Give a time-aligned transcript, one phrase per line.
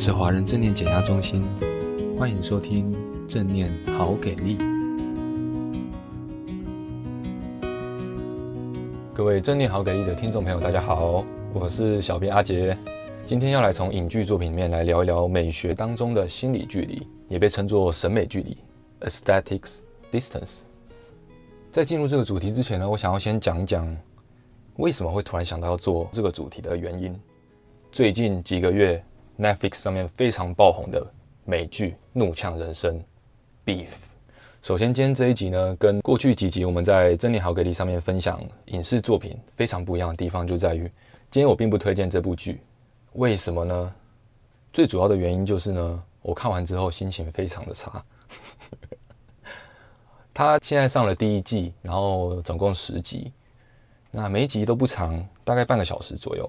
[0.00, 1.44] 是华人正念减压中心，
[2.18, 2.90] 欢迎收听
[3.28, 4.56] 正念好给力。
[9.12, 11.22] 各位正念好给力的听众朋友，大家好，
[11.52, 12.74] 我是小编阿杰。
[13.26, 18.56] 今天要来从影剧作品里面来聊一聊美学当中的心理距离，也被称作审美距离
[19.02, 19.80] （aesthetics
[20.10, 20.60] distance）。
[21.70, 23.94] 在进入这个主题之前呢，我想要先讲一讲
[24.76, 27.14] 为什么会突然想到要做这个主题的原因。
[27.92, 29.04] 最近几个月
[29.40, 31.04] ，Netflix 上面非常爆红的
[31.46, 33.00] 美剧《怒呛人生》
[33.64, 33.88] （Beef）。
[34.60, 40.82] 首先，今天这一集呢，跟过去几集我们在真理好给力上面分享影视作品非常不一样的地方，就在于
[41.30, 42.60] 今天我并不推荐这部剧。
[43.14, 43.94] 为什么呢？
[44.72, 48.04] 最主要的原因就是呢，我看完之后心情非常的差。
[50.34, 53.32] 他现在上了第一季，然后总共十集，
[54.10, 56.48] 那每一集都不长，大概半个小时左右。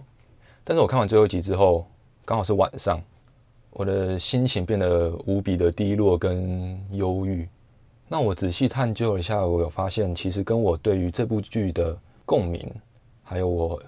[0.64, 1.88] 但是我看完最后一集之后，
[2.32, 2.98] 刚好是晚上，
[3.72, 7.46] 我的心情变得无比的低落跟忧郁。
[8.08, 11.94] 那我仔细探究了一下，我有发现，其实跟我对于这部剧的
[12.26, 12.74] 共鸣，
[13.22, 13.84] 还有我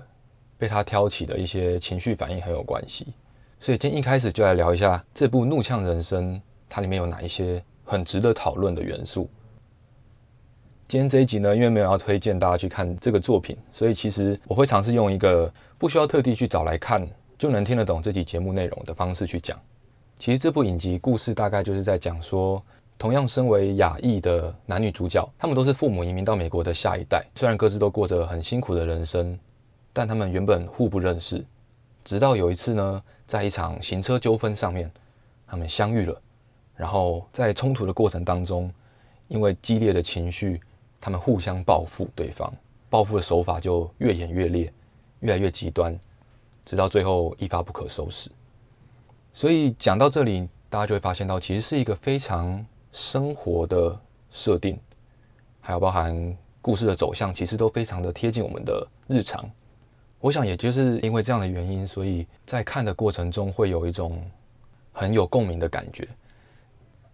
[0.58, 3.14] 被他挑起的一些情绪反应很有关系。
[3.62, 6.36] 所以今天一开始就来聊一下这部《怒呛人生》，
[6.68, 9.30] 它里面有哪一些很值得讨论的元素。
[10.86, 15.50] 今天这一集呢，因为没有要推荐大家去看这个作品，所以其实我会尝试用一个
[15.80, 17.08] 不需要特地去找来看
[17.44, 19.60] 就能听得懂这集节目内容的方式去讲。
[20.18, 22.64] 其实这部影集故事大概就是在讲说，
[22.98, 29.38] 同样身为亚裔的男女主角，他们都是父母移民到美国的下一代，虽然各自都过着很辛苦的人生，
[29.92, 31.44] 但他们原本互不认识，
[32.06, 34.90] 直到有一次呢，在一场行车纠纷上面，
[35.46, 36.22] 他们相遇了，
[36.78, 38.74] 然后在冲突的过程当中，
[39.28, 40.62] 因为激烈的情绪。
[41.02, 42.50] 他们互相报复对方，
[42.90, 44.72] 报复的手法就越演越烈，
[45.20, 46.00] 越来越极端，
[46.66, 48.30] 直到最后一发不可收拾。
[49.34, 54.00] 所以讲到这里，大家就会发现到，其实是一个非常生活的
[54.30, 54.80] 设定，
[55.62, 59.50] 还有包含故事的走向，其实都非常的贴近我们的日常。
[60.20, 64.24] 我想，也就是因为这样的原因，所以在看的过程中会有一种
[64.92, 66.08] 很有共鸣的感觉。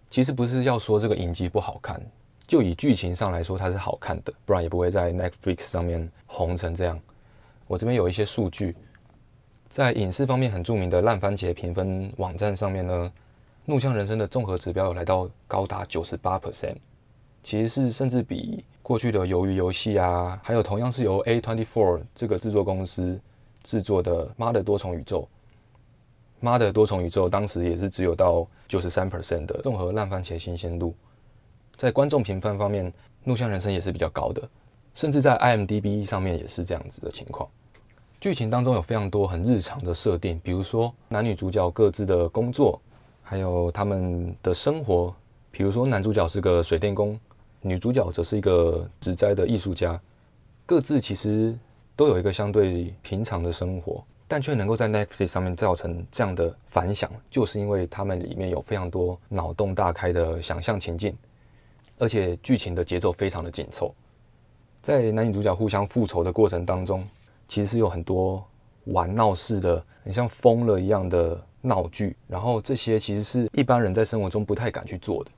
[0.08, 2.00] 其实不是要说这个影集不好看。
[2.46, 7.00] 就以剧情上来说，它是好看的，不然也不会在 Netflix 上面红成这样。
[7.68, 8.74] 我这边有一些数据，
[9.70, 13.08] 在影视方面很著名的烂番茄评分网站上面呢，
[13.66, 16.74] 《怒呛人生》的综合指标有来到高达九十八 percent，
[17.40, 23.16] 其实是甚至比过去的鱿鱼游戏啊，还有同样是由 A24 这个制作公司
[23.62, 25.20] 制作的《妈的多重宇宙》，
[26.40, 30.92] 《妈的多重宇宙》当时也是只有到九十三 percent 的综合烂番茄新鲜度。
[31.76, 32.90] 在观众评分方面，
[33.22, 34.42] 《怒呛人生》也是比较高的，
[34.94, 37.48] 甚至在 IMDB 上面也是这样子的情况。
[38.20, 42.78] 剧情当中有非常多很日常的设定，比如说男女主角各自的工作，
[43.22, 45.14] 还有他们的生活。
[45.50, 47.18] 比如说男主角是个水电工，
[47.62, 49.98] 女主角则是一个植栽的艺术家，
[50.66, 51.58] 各自其实
[51.96, 61.16] 都有一个相对平常的生活，但却能够在 Netflix 上面造成这样的反响，就是因为他们里面有非常多脑洞大开的想象情境。
[61.98, 63.94] 而且剧情的节奏非常的紧凑，
[64.82, 67.02] 在男女主角互相复仇的过程当中，
[67.50, 68.42] 其实是有很多
[68.84, 72.16] 玩闹式的，很像疯了一样的闹剧。
[72.28, 75.30] 然后这些其实是一般人在生活中不太敢去做的。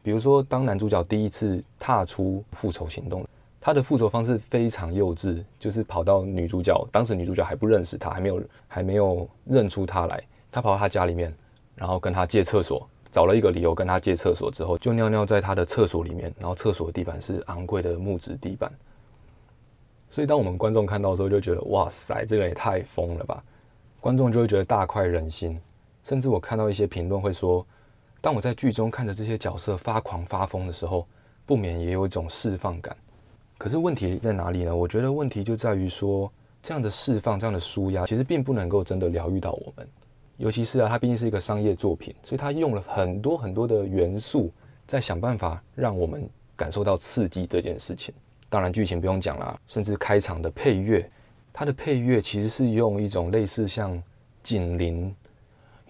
[0.00, 3.26] 比如说，当男主角第一次踏出复仇行动，
[3.60, 10.22] 他的复仇方式非常幼稚，就是跑到女主角，当时女主角还不认识他，还没有还没有认出他来，
[10.52, 11.34] 他跑到他家里面，
[11.74, 12.88] 然后跟他借厕所。
[13.10, 18.72] 找了一个理由跟他借厕所之后，就尿尿在他的厕所里面，然后厕所地板是昂贵的木质地板。
[20.14, 23.42] 所以当我们观众看到的时候，就觉得哇塞，这个人也太疯了吧！
[24.00, 25.60] 观众就会觉得大快人心。
[26.04, 27.66] 甚至我看到一些评论会说，
[28.20, 31.04] 当我在剧中看着这些角色发狂发疯的时候，
[31.44, 32.96] 不免也有一种释放感。
[33.58, 34.76] 可是问题在哪里呢？
[34.76, 36.30] 我觉得问题就在于说，
[36.62, 39.84] 这样的释放，这样的舒压，其实并不能够真的疗愈到我们。
[40.36, 44.52] 尤其是啊，它毕竟是一个商业作品，所以它用了很多很多的元素，
[44.86, 46.24] 在想办法让我们
[46.54, 48.14] 感受到刺激这件事情。
[48.54, 51.10] 当然，剧情不用讲啦，甚至开场的配乐，
[51.52, 54.00] 它的配乐其实是用一种类似像
[54.44, 55.12] 警铃，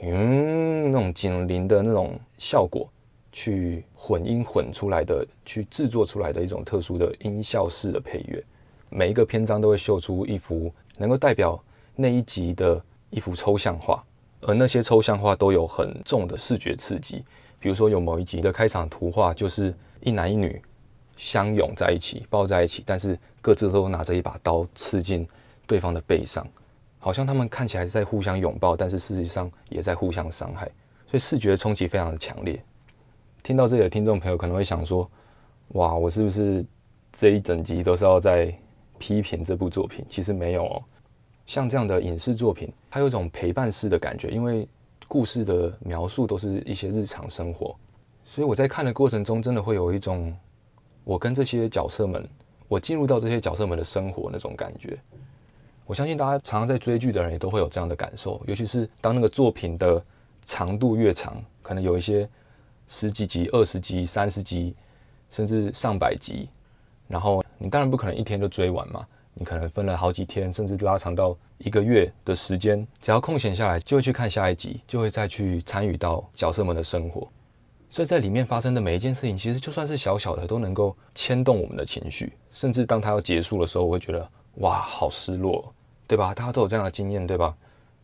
[0.01, 2.89] 嗯，那种警铃的那种效果
[3.31, 8.43] 去混音混出来的，去制作出来的一种特殊的音效式的配乐。
[8.89, 11.63] 每一个篇章都会秀出一幅能够代表
[11.95, 14.03] 那一集的一幅抽象画。
[14.41, 17.27] 而那些抽象画都有很重的视觉刺激，
[17.61, 20.63] 比如说有某一集的开场图画，就是一男一女
[21.17, 25.27] 相拥在一起，抱在一起，但是各自都拿着一把刀刺进
[25.67, 26.47] 对方的背上。
[26.99, 30.65] 好像他们看起来在互相拥抱，但是事实上也在互相伤害，
[31.07, 32.59] 所以视觉冲击非常的强烈。
[33.43, 35.09] 听到这里的听众朋友可能会想说
[35.77, 36.65] ：“哇，我是不是
[37.13, 38.51] 这一整集都是要在
[38.99, 40.83] 批评这部作品？”其实没有哦。
[41.45, 44.67] 像这样的影视作品，它有一种陪伴式的感觉，因为
[45.07, 47.77] 故事的描述都是一些日常生活，
[48.25, 50.35] 所以我在看的过程中，真的会有一种
[51.05, 52.27] 我跟这些角色们，
[52.67, 54.99] 我进入到这些角色们的生活那种感觉。
[55.87, 60.03] 我相信大家常常在追剧的人也都会有这样的感受，尤其是当那个作品的
[60.47, 62.29] 长度越长，可能有一些
[62.89, 64.75] 十几集、二十集、三十集，
[65.29, 66.49] 甚至上百集，
[67.07, 69.07] 然后你当然不可能一天就追完嘛。
[69.37, 77.29] 你可能分了好几天，甚至拉长到一个月的时间，只要空闲下来，就会去看下一集，就会再去参与到角色们的生活。
[77.95, 82.33] 所以在里面发生的每一件事情，其实就算是小小的，都能够牵动我们的情绪。
[82.51, 85.73] 甚至当它要结束的时候，我会觉得哇，好失落，
[86.09, 86.35] 对吧？
[86.35, 87.57] 大家都有这样的经验，对吧？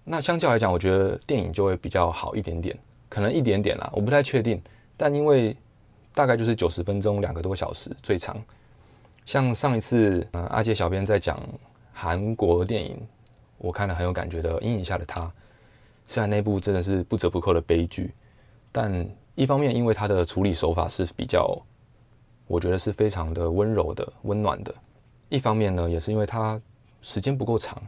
[0.04, 2.78] 那相较来讲，我觉得电影就会比较好一点点，
[3.08, 4.62] 可能一点点啦，我不太确定。
[4.96, 5.56] 但因为
[6.14, 8.40] 大概就是九十分钟，两个多小时最长。
[9.26, 11.36] 像上一次，呃，阿杰小编在讲
[11.92, 12.96] 韩国电影，
[13.58, 15.22] 我看了很有感觉的《阴影下的他》，
[16.06, 18.14] 虽然那部真的是不折不扣的悲剧，
[18.70, 19.04] 但
[19.40, 21.58] 一方面因为它的处理手法是比较，
[22.46, 24.70] 我觉得是非常的温柔的、温暖的；
[25.30, 26.60] 一方面呢，也是因为它
[27.00, 27.82] 时间不够长，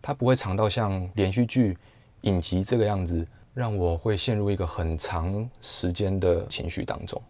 [0.00, 1.76] 它不会长到像连续剧、
[2.22, 7.20] 影集这个样子，让我会陷入一个很长时间的情绪当中。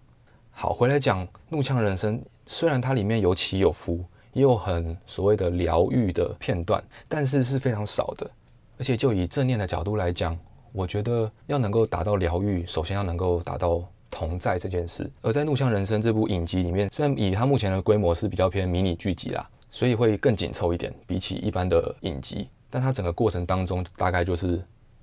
[0.52, 2.16] 好，回来讲《怒呛人生》，
[2.46, 8.30] 虽然它里面有起有伏，也有很所谓的疗愈的片段，但是是非常少的。
[8.78, 10.38] 而且就以正念的角度来讲，
[10.74, 13.80] 我觉得要能够达到疗愈，首先要能够达到
[14.10, 15.08] 同在这件事。
[15.22, 24.60] 而在《怒呛人生》这部影集里面，虽然以它目前的规模是比较偏迷你剧集啦，所以会更紧凑一点，比起一般的影集，但它整个过程当中，大概就是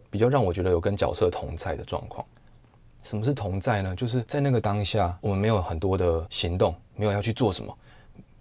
[0.10, 2.26] 比较让我觉得有跟角色同在的状况。
[3.02, 3.96] 什么是同在呢？
[3.96, 7.74] 就是在那个当下，我们没有很多的行动，没有要去做什么。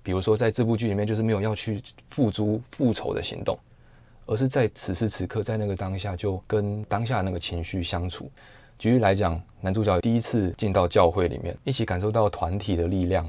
[0.02, 3.56] 比如说，在这部剧里面，就是没有要去付诸复仇的行动，
[4.30, 8.30] 而是在此时此刻，在那个当下，就跟当下那个情绪相处。
[8.78, 13.28] 举例来讲，男主角第一次进到教会里面，一起感受到团体的力量，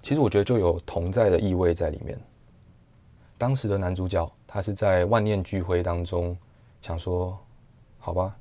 [0.00, 2.18] 其实我觉得就有同在的意味在里面。
[3.36, 6.34] 当时的男主角，他是在万念俱灰当中，
[6.80, 7.38] 想说
[8.00, 8.34] ：“好吧。”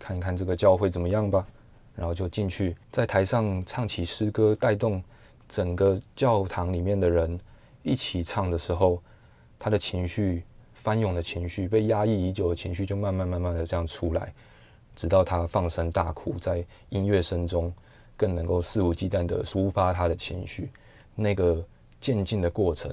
[0.00, 1.46] 看一看这个教会怎么样吧，
[1.94, 5.04] 然后就进去，在台上唱起诗歌，带动
[5.46, 7.38] 整个教堂里面的人
[7.82, 9.02] 一起唱的时候，
[9.58, 10.42] 他的情绪
[10.78, 14.32] 翻涌的情绪，被压抑已久的情绪，就慢慢慢慢的这样出来，
[14.96, 17.72] 直到他放声大哭，在音乐声中
[18.16, 20.70] 更能够肆无忌惮的抒发他的情绪。
[21.14, 21.62] 那个
[22.00, 22.90] 渐进的过程，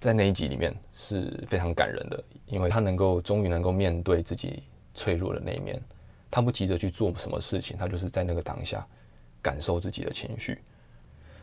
[0.00, 4.62] 在那一集里面是非常感人的，因为他能够终于能够面对自己
[4.94, 5.80] 脆弱的那一面。
[6.30, 8.84] 他不急着去做什么事情，他就是在那个当下
[9.40, 10.58] 感受自己的情绪。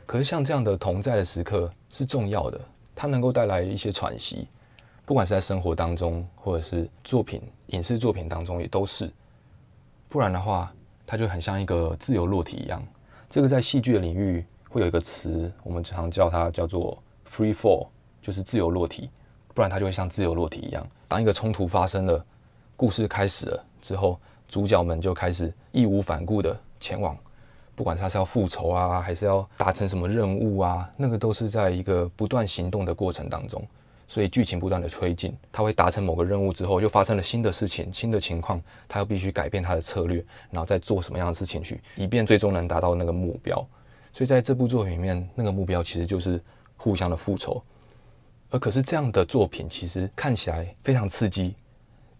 [0.05, 2.59] 可是像这样的同在的时刻是重要的，
[2.93, 4.47] 它能够带来一些喘息，
[5.05, 9.11] 不管是在生活当中，或者是作品、影视作品当中也都是。
[10.09, 10.73] 不然的话，
[11.05, 12.81] 它就很像一个自由落体一样。
[13.29, 16.97] 这个在戏剧的领域会有一个词，我们常叫它叫做
[17.29, 17.87] free fall，
[18.21, 19.09] 就是自由落体。
[19.53, 22.25] 不然它就会像自由落体一样，当一个冲突发生了，
[22.75, 24.19] 故事开始了之后。
[24.49, 27.17] 主角们就开始义无反顾地前往，
[27.73, 33.65] 不管他是要复仇啊，还是要达成什么任务啊，那个都是在一个不断行动的过程当中，
[34.07, 43.57] 所以剧情不断的推进，他会达成某个任务之后，又发生了新的事情、新的情况，他又必须改变他的策略，然后再做什么样的事情去，以便最终能达到那个目标。
[44.11, 46.41] 所以在这部作品里面，那个目标其实就是
[46.77, 47.61] 互相的复仇。
[48.49, 51.55] 而可是这样的作品其实看起来非常刺激。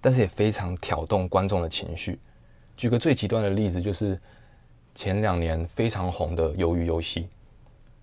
[0.05, 2.19] 但是也非常挑动观众的情绪。
[2.75, 4.19] 举个最极端的例子，就是
[4.93, 7.21] 前两年非常红的《鱿鱼游戏》。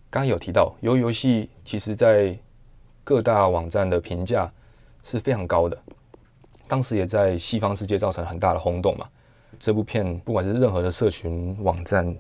[0.08, 2.34] 刚刚有提到，《鱿鱼游戏》其实在
[3.10, 4.48] 各大网站的评价
[5.02, 5.76] 是非常高的，
[6.68, 9.04] 当时也在西方世界造成很大的轰动嘛。
[9.58, 12.16] 这部片不管是任何的社群网站，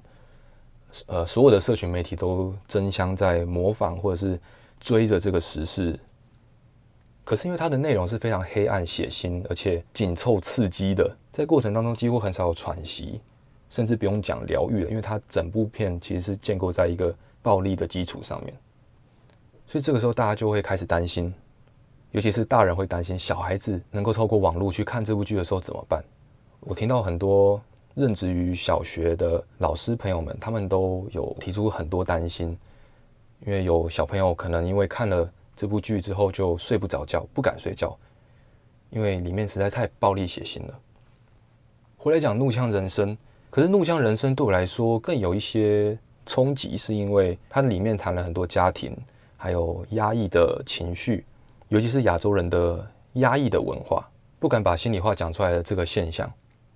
[1.06, 4.36] 呃，所有的社群媒体都争相在模仿或者是
[4.80, 5.96] 追着这个时事。
[7.22, 13.20] 可是因为它的内容是非常黑暗、血腥，而且紧凑、刺激的，在过程当中几乎很少有喘息，
[13.70, 18.52] 甚至不用讲疗愈了，因为它整部片其实是建构在一个暴力的基础上面。
[19.70, 21.32] 所以这个时候大家就会开始担心，
[22.10, 26.02] 尤其是大人会担心小孩子能够透过网络去看这部剧的时候怎么办？
[26.58, 27.62] 我听到很多
[27.94, 32.58] 任职于小学的老师朋友们，他们都有提出很多担心，
[33.46, 35.30] 因为有小朋友可能因为看了。
[35.56, 37.94] 这部剧之后就睡不着觉，不敢睡觉，
[38.88, 40.80] 因为里面实在太暴力血腥了。
[41.98, 43.14] 回来讲《怒呛人生》，
[43.50, 48.96] 可是《怒呛人生》对我来说更有一些冲击，是因为它里面谈了很多家庭，
[49.42, 51.24] 还有压抑的情绪，
[51.68, 54.06] 尤其是亚洲人的压抑的文化，
[54.38, 56.30] 不敢把心里话讲出来的这个现象。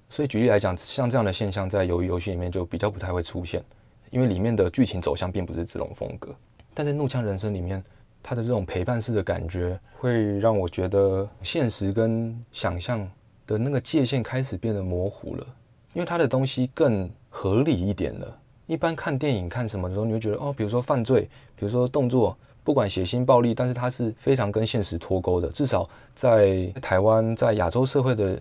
[0.09, 3.63] 所以举例来讲，像这样的现象在鱿鱼游戏里面就比较不太会出现，
[4.11, 6.35] 因为里面的剧情走向并不是这种风格。
[6.73, 7.85] 但在《怒呛人生》里面，
[8.23, 13.07] 它的这种陪伴式的感觉，会让我觉得现实跟想象
[13.47, 15.47] 的那个界限开始变得模糊了，
[15.93, 18.39] 因为它的东西更合理一点了。
[18.67, 25.49] 一般看电影看什么的时候，你会觉得哦，比如说犯罪，比如说动作，不管血腥暴力，但是它是非常跟现实脱钩的。
[25.51, 28.41] 至少在台湾，在亚洲社会的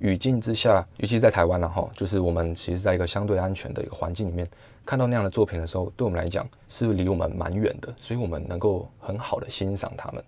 [0.00, 4.48] 语境之下，尤其在台湾了哈，就是我们其实在一个相对安全的一个环境里面，
[4.84, 10.22] 看到那样的作品的时候，对我们来讲是离我们蛮远的，所以我们能够很好的欣赏他们。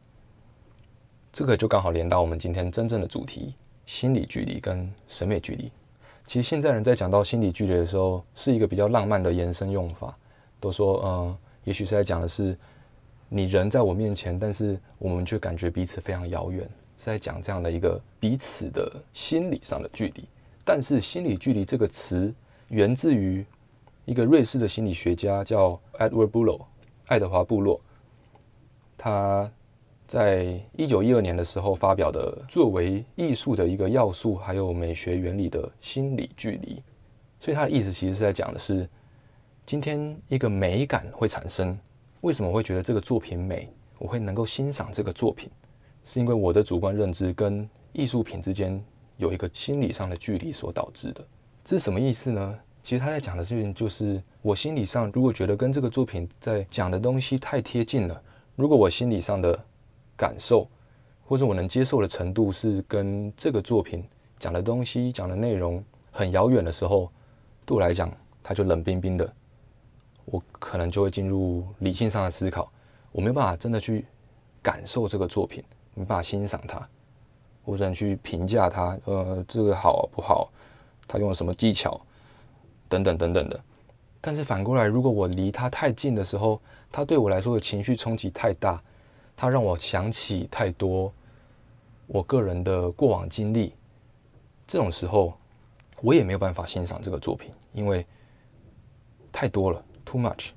[1.32, 3.54] 这个就刚好连到我们今天真正的主题：
[3.87, 5.72] 心理距离跟审美距离。
[6.26, 10.16] 其实现在人在讲到心理距离的时候，是一个比较浪漫的延伸用法，
[10.61, 12.56] 都说，嗯，也许是在讲的是
[13.34, 20.24] 你人在我面前，但是我们却感觉彼此非常遥远，是在讲这样的一个彼此的心理上的距离。
[20.64, 22.32] 但是“心理距离”这个词
[22.68, 23.44] 源自于
[24.04, 26.60] 一个瑞士的心理学家叫 Edward Bulo，
[27.06, 27.80] 爱德华·布洛，
[28.98, 29.50] 他。
[30.04, 36.82] 在一九一二年的时候发表的，作为艺术的一个要素，还有美学原理的心理距离，
[37.40, 38.86] 所以他的意思其实是在讲的是，
[39.64, 41.78] 今天一个美感会产生，
[42.22, 43.68] 为什么会觉得这个作品美？
[43.98, 45.50] 我会能够欣赏这个作品，
[46.04, 48.80] 是因为我的主观认知跟艺术品之间
[49.16, 51.26] 有一个心理上的距离所导致的。
[51.64, 52.58] 这是什么意思呢？
[52.84, 58.22] 其实他在讲的事情就是，我心理上如果觉得跟这个作品在讲的东西太贴近了，
[58.54, 59.58] 如果我心理上的
[60.16, 60.68] 感受，
[61.24, 64.04] 或者我能接受的程度是跟这个作品
[64.38, 67.10] 讲的东西、讲的内容很遥远的时候，
[67.66, 68.12] 对我来讲，
[68.44, 69.32] 它就冷冰冰的。
[70.32, 72.72] 我可能就会进入理性上的思考，
[73.12, 74.06] 我没有办法真的去
[74.62, 75.62] 感受这个作品，
[75.92, 76.80] 没办法欣赏它，
[77.66, 78.98] 我只能去评价它。
[79.04, 80.50] 呃，这个好不好？
[81.06, 82.00] 它用了什么技巧？
[82.88, 83.60] 等等等等的。
[84.22, 86.58] 但是反过来，如果我离它太近的时候，
[86.90, 88.82] 它对我来说的情绪冲击太大。
[89.36, 91.12] 它让我想起太多
[92.06, 93.74] 我个人的过往经历，
[94.66, 95.34] 这种时候
[96.00, 98.06] 我也没有办法欣赏这个作品，因为
[99.30, 100.50] 太多了，too much，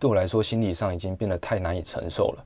[0.00, 2.44] 对我来说心理上已经变得太难以承受了。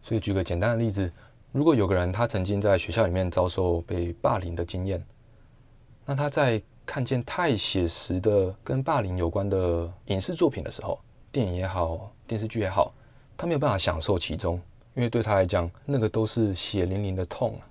[0.00, 1.10] 所以举个简单的例子，
[1.50, 5.04] 如果有个人他曾经在学校里面遭受被霸凌的经验，
[6.04, 11.00] 那他在看见太写实的跟霸凌有关的影视作品的时候，
[11.32, 12.94] 电影也好，电视剧也好，
[13.36, 14.60] 他没有办法享受其中。
[14.94, 17.68] 因为对他来讲，那个都是血淋淋的痛啊。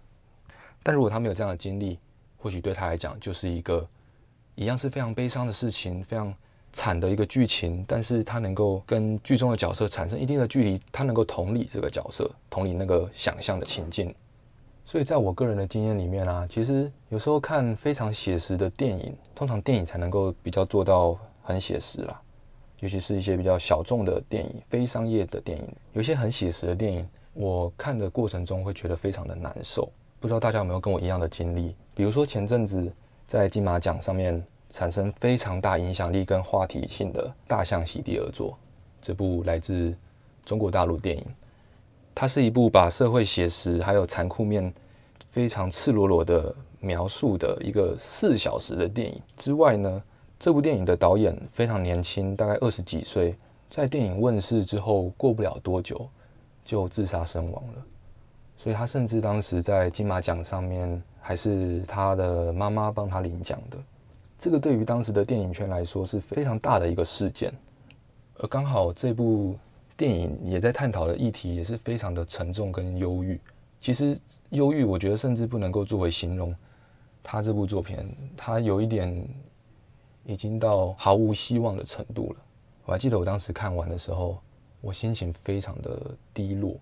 [0.84, 1.98] 但如果他没有这样的经历，
[2.38, 3.88] 或许对他来讲就是一个
[4.54, 6.32] 一样是非常悲伤的事情，非常
[6.76, 7.84] 惨的一个剧情。
[7.88, 14.14] 但是他能够跟剧中的角色产生一定的距离，他能够同理这个角色，同理那个想象的情境。
[14.84, 22.22] 所以在我个人的经验里面啊，其实有时候看非常写实的电影，通常电影才能够比较做到很写实啦。
[22.82, 29.90] 尤其是一些比较小众的电影、非商业的电影，有些很写实的电影，我看的过程中会觉得非常的难受。
[30.20, 31.74] 不知道大家有没有跟我一样的经历？
[31.96, 32.92] 比如说前阵子
[33.26, 34.44] 在金马奖上面
[34.76, 38.52] 产生非常大影响力跟话题性的《大象席地而坐》
[39.02, 39.96] 这部来自
[40.44, 41.26] 中国大陆电影，
[42.14, 44.74] 它是一部把社会写实还有残酷面
[45.30, 50.04] 非常赤裸裸的描述的一个四小时的电影之外呢。
[50.38, 53.34] 这部电影的导演非常年轻，大概二十几岁，
[53.70, 56.06] 在电影问世之后过不了多久
[56.66, 57.86] 就自杀身亡了。
[58.58, 63.78] 所以他甚至当时在金马奖上面还是他的妈妈帮他领奖的。
[64.40, 67.54] 这个对于当时的电影圈来说是非常大的一个事件。
[68.38, 69.58] 而刚好这部
[69.96, 73.40] 电影也在探讨的议题也是非常的沉重跟忧郁。
[73.80, 76.56] 其实忧郁，我觉得甚至不能够作为形容
[77.24, 77.98] 他这部作品，
[78.36, 79.28] 他有一点。
[80.28, 82.40] 已经到毫无希望的程度了。
[82.84, 84.40] 我还记得我当时看完的时候，
[84.82, 86.02] 我心情非常的
[86.34, 86.76] 低落。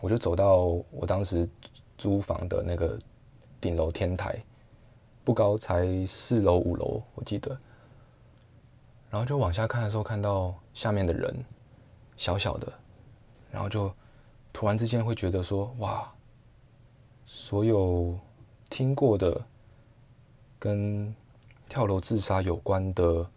[0.00, 0.58] 我就走到
[0.92, 1.48] 我当时
[1.98, 2.96] 租房的那个
[3.60, 4.40] 顶楼天台，
[5.26, 7.50] 不高，才四楼五楼，我记得。
[9.10, 11.44] 然后就往下看的时候，看到下面的人
[12.16, 12.72] 小小的，
[13.50, 13.92] 然后就
[14.52, 16.08] 突然之间会觉得说：哇，
[17.26, 18.16] 所有
[18.70, 19.44] 听过的
[20.58, 21.12] 跟。
[21.68, 23.28] 跳楼自杀有关的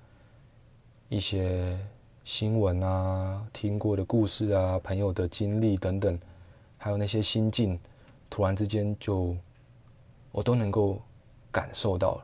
[1.10, 1.80] 一些
[2.24, 6.18] 新闻啊，听过的故事啊，朋友的经历等等，
[6.78, 7.80] 还有那些心境，
[8.30, 9.36] 突然之间就
[10.32, 11.02] 我都能够
[11.52, 12.22] 感受到，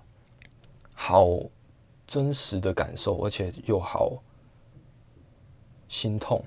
[0.94, 1.40] 好
[2.06, 4.22] 真实的感受，而且又好
[5.88, 6.44] 心痛，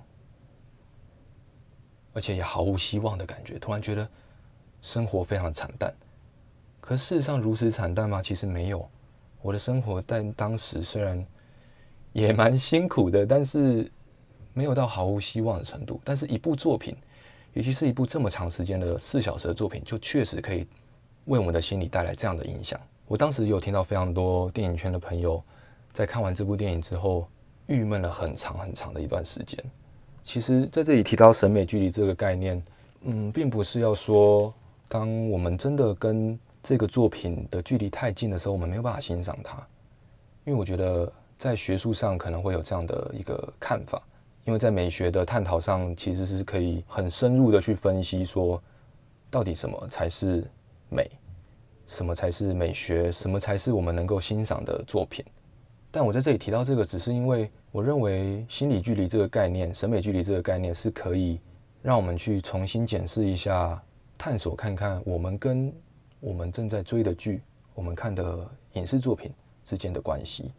[2.13, 3.59] 而且也毫无希望的感觉。
[3.59, 4.09] 突然觉得
[4.81, 5.93] 生活非常惨淡，
[6.81, 8.23] 可事实上如此惨淡吗？
[8.23, 8.89] 其实没有。
[9.43, 11.25] 我的生活在当时虽然
[12.13, 13.91] 也蛮辛苦的，但是
[14.53, 16.01] 没有到毫无希望的程度。
[16.05, 16.97] 但是一部作品，
[17.53, 20.67] 尤其是一部这么长时间的四小时的作品，就确实可以
[21.29, 22.79] 为我们的心理带来这样的影响。
[23.07, 25.43] 我当时有听到非常多电影圈的朋友
[25.93, 27.27] 在看完这部电影之后，
[27.67, 29.63] 郁闷了很长很长的一段时间。
[30.25, 32.63] 其实在这里提到审美距离这个概念，
[33.03, 34.53] 嗯，并不是要说
[34.89, 39.57] 当我们真的跟这个作品的距离太近的时候，我们没有办法欣赏它，
[40.45, 44.03] 因为我觉得在学术上可能会有这样的一个看法，
[44.45, 48.63] 因为在美学的探讨上，其实是可以很深入的去分析说，
[49.31, 50.45] 到底什么才是
[50.89, 51.11] 美，
[51.87, 55.25] 什么才是美学，什么才是我们能够欣赏的作品。
[55.91, 61.41] 但我在这里提到这个，只是因为我认为心理距离这个概念，审美距离这个概念是可以
[61.83, 63.83] 让我们去重新检视一下，
[64.17, 65.73] 探索看看我们跟。
[66.21, 67.41] 我们正在追的剧，
[67.77, 69.33] 我们看的影视作品
[69.65, 70.51] 之间的关系。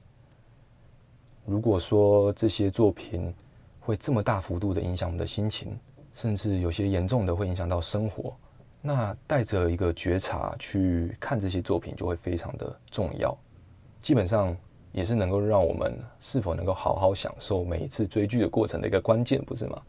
[1.46, 3.36] 如果说这些作品
[3.82, 5.78] 会这么大幅度的影响我们的心情，
[6.14, 8.34] 甚至有些严重的会影响到生活，
[8.82, 13.38] 那带着一个觉察去看这些作品就会非常的重要。
[14.02, 14.56] 基本上
[14.92, 19.82] 也是能够让我们是否能够好好享受每一次追剧的过程的一个关键，不是吗？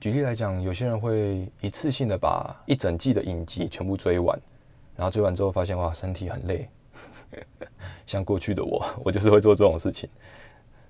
[0.00, 4.38] 举例来讲，有些人会一次性的把一整季的影集全部追完。
[4.96, 6.66] 然后追完之后发现哇，身体很累，
[8.06, 10.08] 像过去的我， 我就是会做这种事情。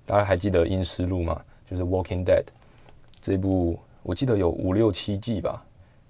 [0.05, 1.41] 大家还记得《阴尸路》吗？
[1.69, 2.43] 就是《Walking Dead》
[3.19, 5.65] 这部，我记得有五六七季吧，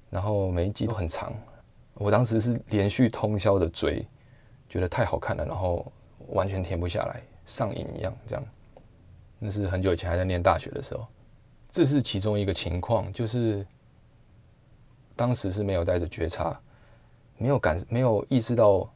[0.09, 1.33] 然后每一集都很长。
[1.93, 4.05] 我当时是连续通宵的追，
[4.69, 5.91] 觉得太好看了，然后
[6.29, 8.45] 完全停不下来，上瘾一样这样。
[9.39, 11.05] 那是很久以前还在念大学的时候，
[11.71, 13.65] 这是其中一个情况，就是
[15.15, 16.59] 当时是没有带着觉察。
[17.39, 18.91] 没有感，没有意识到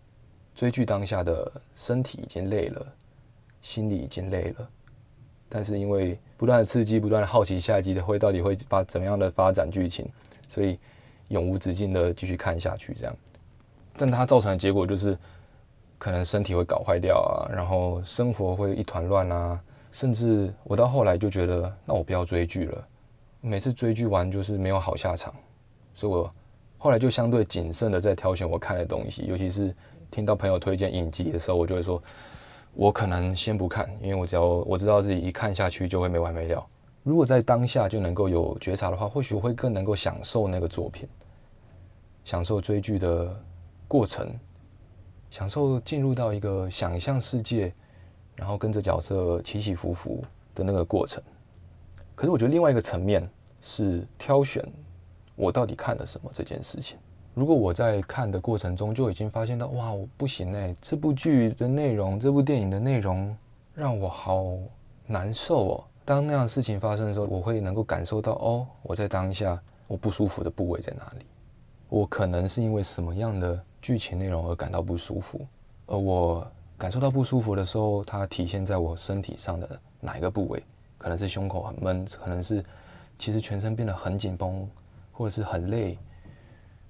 [0.56, 2.84] 追剧当下的身体已经累了，
[3.62, 4.68] 心里已经累了。
[5.48, 10.10] 但是因为不断的刺激，不断的好奇下一集的会到底会发怎么样的发展剧情，
[10.50, 10.80] 所以
[11.32, 13.16] 永无止境的继续看下去这样。
[13.98, 15.18] 但它造成的结果就是，
[15.98, 19.60] 可能身体会搞坏掉啊，然后生活会一团乱啊，
[19.92, 22.88] 甚至我到后来就觉得，那我不要追剧了。
[23.42, 25.34] 每次追剧完就是没有好下场，
[25.94, 26.32] 所以我。
[26.84, 29.72] 后来就相对谨慎的在挑选我看的东西，尤其是
[30.10, 32.02] 听到朋友推荐影集的时候，我就会说，
[32.74, 36.66] 我可能先不看，因为我只要我知道自己一看下去就会没完没了。
[37.04, 41.08] 如果在当下就能够有觉察的话，或许会更能够享受那个作品，
[42.24, 43.36] 享受追剧的
[43.88, 44.30] 过程，
[45.30, 47.74] 享受进入到一个想象世界，
[48.36, 50.24] 然后跟着角色起起伏伏
[50.56, 51.22] 的那个过程。
[52.16, 53.28] 可是我觉得另外一个层面
[53.60, 54.64] 是挑选。
[55.34, 57.00] 我到底看了什么这件事情？
[57.34, 63.36] 如果我在看的过程中就已经发现到，哇，我不行哎，这部剧的内容，这部电影的内容
[63.74, 64.56] 让我好
[65.08, 65.84] 难受哦。
[66.06, 71.26] 当那样事情发生的时候，我会能够感受到，哦，我在当下我不舒服的部位在哪里？
[71.92, 75.46] 我可能是因为什么样的剧情内容而感到不舒服？
[75.88, 80.64] 而我感受到不舒服的时候，它体现在我身体上的哪一个部位？
[80.98, 82.64] 可能是胸口很闷，可能是
[83.20, 84.66] 其实全身变得很紧绷。
[85.14, 86.00] 或者是很累，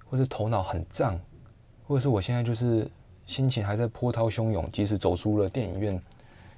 [0.06, 1.20] 或者是头脑很胀，
[1.86, 2.90] 或者是我现在就是
[3.26, 6.02] 心情还在波涛汹涌，即使走出了电影院，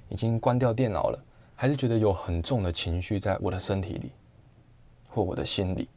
[0.08, 1.18] 已经关掉电脑了，
[1.56, 4.12] 还是觉得有很重的情绪在我的身体里
[5.08, 5.88] 或我的心里。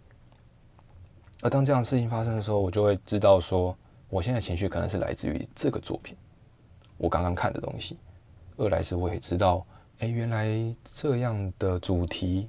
[1.41, 3.75] 而当这样的事情发生的时候，我就会知道说，
[4.09, 6.15] 我现在情绪可能是来自于这个作品，
[6.97, 7.97] 我刚刚看的东西。
[8.57, 9.65] 二来是我也知道，
[9.99, 10.47] 哎，原来
[10.93, 12.47] 这样的主题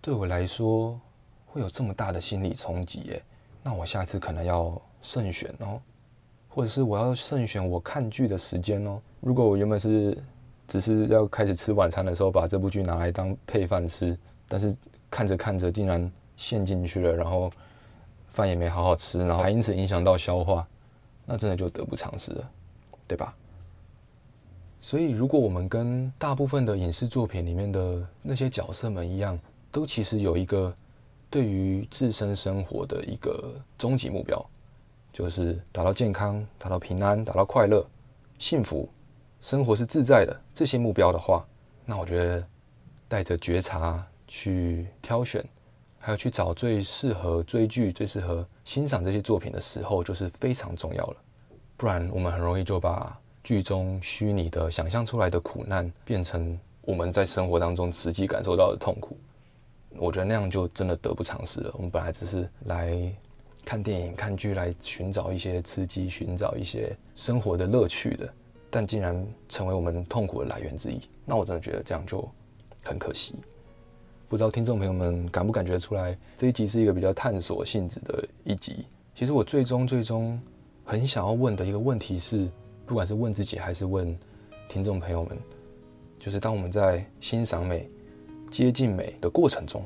[0.00, 1.00] 对我来说。
[1.52, 3.20] 会有这么大的心理冲击耶？
[3.60, 5.80] 那我下次可能要慎选哦，
[6.48, 9.00] 或者是我要慎选我看剧的时间哦。
[9.18, 10.16] 如果我原本是
[10.68, 14.16] 只是要开始吃晚餐的时候把这部剧拿来当配饭吃，
[14.46, 14.76] 但是
[15.10, 17.50] 看着看着竟然陷进去了，然后
[18.30, 20.66] 饭也没好好吃，然后还因此影响到消化，
[21.26, 22.50] 那真的就得不偿失了，
[23.06, 23.34] 对吧？
[24.80, 29.38] 所以如果我们跟大部分的影视作品里面的那些角色们一样，
[29.70, 30.74] 都其实有一个。
[31.32, 34.44] 对于自身生活的一个终极目标，
[35.12, 37.86] 就是达到健康、达到平安、达到快乐、
[38.36, 38.88] 幸福，
[39.40, 40.36] 生活是自在的。
[40.52, 41.46] 这些目标的话，
[41.84, 42.44] 那我觉得
[43.06, 45.40] 带着觉察去挑选，
[46.02, 51.16] 还有去找最适合追剧、最适合欣赏这些作品的时候，就是非常重要了。
[51.76, 59.16] 不然我们很容易就把剧中虚拟的想象出来的苦难变成我们在生活当中实际感受到的痛苦。
[59.96, 61.70] 我觉得那样就真的得不偿失了。
[61.74, 63.12] 我们本来只是来
[63.64, 68.32] 看电影、看剧，来寻找一些刺激、寻找一些生活的乐趣的，
[68.70, 71.00] 但竟然成为我们痛苦的来源之一。
[71.26, 72.26] 那我真的觉得这样就
[72.82, 73.34] 很可惜。
[74.30, 78.86] 不知道听众朋友们感不感觉出来，这一集是一个比较探索性质的一集。
[79.12, 80.40] 其实我最终最终
[80.84, 82.48] 很想要问的一个问题是，
[82.86, 84.16] 不管是问自己还是问
[84.68, 85.36] 听众朋友们，
[86.20, 87.90] 就是当我们在欣赏美、
[88.52, 89.84] 接近美的过程中，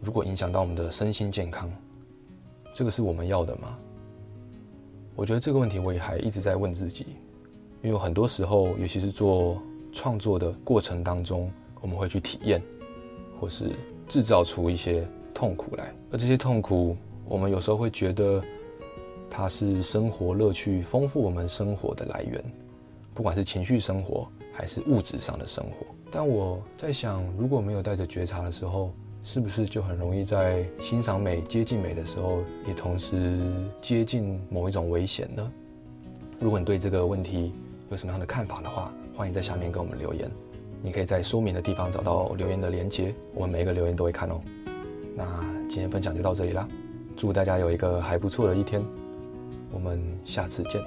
[0.00, 1.70] 如果影响到我们的身心健康，
[2.72, 3.76] 这个是我们要的吗？
[5.14, 7.08] 我觉得这个问题我也还一直在问自己，
[7.82, 9.60] 因为很多时候，尤其是做
[9.92, 11.52] 创作的过程当中，
[11.82, 12.62] 我们会去体验，
[13.44, 13.72] 或是
[14.08, 18.42] 制造出一些痛苦来，而这些痛苦，我们有时候会觉得
[19.28, 22.42] 它是生活乐趣、丰富我们生活的来源，
[23.12, 25.86] 不管是情绪生活还是物质上的生活。
[26.10, 28.90] 但我在想，如果没有带着觉察的时候，
[29.22, 33.38] 是不是就很容易在欣赏美、接近美的时候，也同时
[33.82, 35.52] 接近某一种危险呢？
[36.40, 37.52] 如果你对这个问题
[37.90, 40.30] 有什么样的看法的话，欢迎在下面跟我们留言。
[40.84, 44.38] 你可以在书名的地方找到留言的连接，我们每一个留言都会看哦。
[45.16, 45.24] 那
[45.66, 46.68] 今天分享就到这里啦，
[47.16, 48.84] 祝大家有一个还不错的一天，
[49.72, 50.82] 我们下次见。